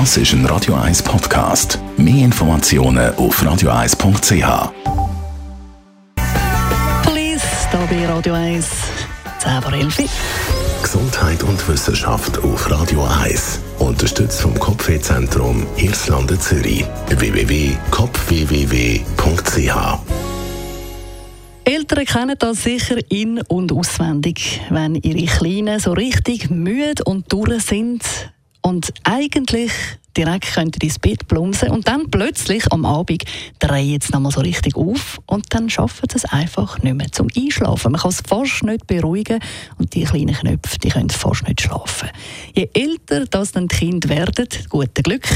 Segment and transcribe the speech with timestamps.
[0.00, 1.78] Das ist ein Radio 1 Podcast.
[1.96, 4.72] Mehr Informationen auf radio1.ch.
[7.04, 8.66] Police, da bei Radio 1,
[9.38, 9.98] 10 vor 11.
[10.82, 13.60] Gesundheit und Wissenschaft auf Radio 1.
[13.78, 16.84] Unterstützt vom Kopfwehzentrum Irlande Zürich.
[17.10, 19.98] www.kopfwww.ch
[21.66, 27.62] Eltern kennen das sicher in- und auswendig, wenn ihre Kleinen so richtig müde und durch
[27.62, 28.02] sind
[28.64, 29.72] und eigentlich
[30.16, 33.24] direkt könnten ins Bett plumpsen und dann plötzlich am Abend
[33.58, 37.28] drehen sie nochmal so richtig auf und dann schaffen sie es einfach nicht mehr zum
[37.36, 37.92] Einschlafen.
[37.92, 39.40] Man kann es fast nicht beruhigen
[39.78, 42.08] und die kleinen Knöpfe, die können fast nicht schlafen.
[42.54, 45.26] Je älter das dann die Kinder werden, guten Glück,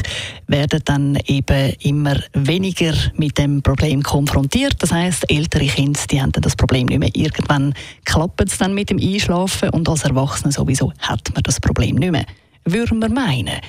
[0.47, 4.77] werden dann eben immer weniger mit dem Problem konfrontiert.
[4.78, 7.14] Das heißt, ältere Kinder, die haben dann das Problem nicht mehr.
[7.14, 7.74] Irgendwann
[8.05, 12.12] klappt es dann mit dem Einschlafen und als Erwachsene sowieso hat man das Problem nicht
[12.12, 12.24] mehr.
[12.72, 13.60] Würden wir meinen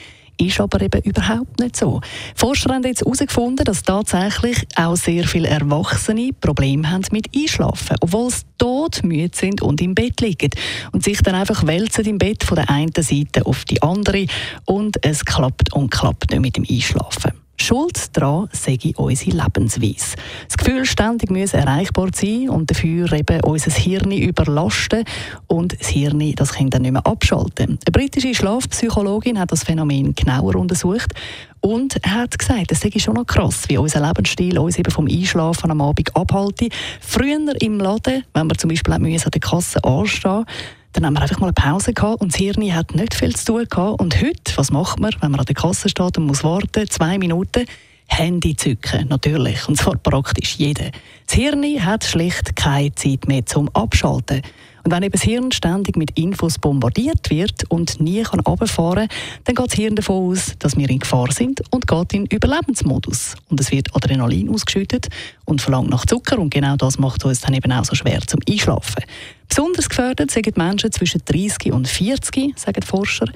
[0.42, 2.00] ist aber eben überhaupt nicht so.
[2.36, 8.32] Forscher haben jetzt herausgefunden, dass tatsächlich auch sehr viele Erwachsene Probleme haben mit Einschlafen, obwohl
[8.32, 10.52] sie todmüde sind und im Bett liegen
[10.94, 14.28] und sich dann einfach wälzen im Bett von der einen Seite auf die andere
[14.66, 17.39] und es klappt und klappt nicht mit dem Einschlafen.
[17.70, 20.16] Schuld daran sei unsere Lebensweise.
[20.48, 25.04] Das Gefühl, ständig müssen erreichbar sein und dafür eben unser Hirn überlasten
[25.46, 27.78] und das Hirn das kann dann nicht mehr abschalten.
[27.86, 31.14] Eine britische Schlafpsychologin hat das Phänomen genauer untersucht
[31.62, 35.70] und hat gesagt, es sei schon noch krass, wie unser Lebensstil uns eben vom Einschlafen
[35.70, 36.70] am Abend abhalten.
[37.00, 40.46] Früher im Laden, wenn wir zum Beispiel an der Kasse anstehen
[40.94, 43.46] dann haben wir einfach mal eine Pause gehabt und das Hirn hat nicht viel zu
[43.46, 44.02] tun gehabt.
[44.02, 47.18] Und heute, was macht man, wenn man an der Kasse steht und muss warten, zwei
[47.18, 47.66] Minuten?
[48.10, 49.68] Handy zücken, natürlich.
[49.68, 50.92] Und zwar praktisch jeder.
[51.26, 54.42] Das Hirn hat schlicht keine Zeit mehr zum Abschalten.
[54.84, 59.18] Und wenn eben das Hirn ständig mit Infos bombardiert wird und nie kann runterfahren kann,
[59.44, 63.36] dann geht das Hirn davon aus, dass wir in Gefahr sind und geht in Überlebensmodus.
[63.50, 65.10] Und es wird Adrenalin ausgeschüttet
[65.46, 68.40] und verlangt nach Zucker und genau das macht uns dann eben auch so schwer zum
[68.50, 69.04] Einschlafen.
[69.48, 73.28] Besonders gefördert sind Menschen zwischen 30 und 40, sagen Forscher.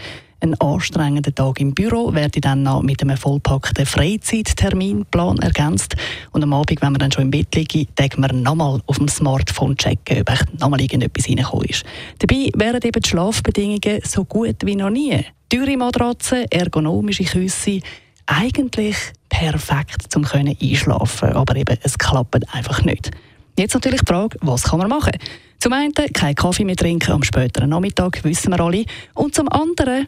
[0.43, 5.95] Ein anstrengender Tag im Büro werde dann noch mit einem vollpackten Freizeitterminplan ergänzt.
[6.33, 9.07] Und am Abend, wenn man dann schon im Bett liegt, denkt man nochmal auf dem
[9.07, 11.85] Smartphone checken, ob echt nochmal irgendetwas reingekommen ist.
[12.19, 15.23] Dabei wären eben die Schlafbedingungen so gut wie noch nie.
[15.47, 17.79] Teure Matratzen, ergonomische Küsse,
[18.25, 18.97] eigentlich
[19.29, 23.11] perfekt zum können einschlafen, aber eben es klappt einfach nicht.
[23.57, 25.13] Jetzt natürlich die Frage, was kann man machen?
[25.59, 28.83] Zum einen kein Kaffee mehr trinken am späteren Nachmittag, wissen wir alle.
[29.13, 30.07] Und zum anderen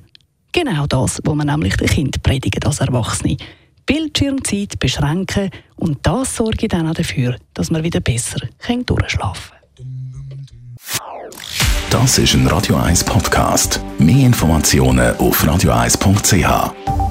[0.55, 3.35] Genau das, was man nämlich den Kindern predigt als Erwachsene.
[3.85, 8.39] Bildschirmzeit beschränken und das sorgt dann auch dafür, dass man wieder besser
[8.85, 9.89] durchschlafen kann.
[11.89, 13.81] Das ist ein Radio 1 Podcast.
[13.99, 17.04] Mehr Informationen auf radio1.ch.